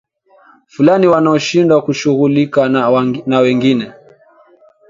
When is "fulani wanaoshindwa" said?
0.67-1.81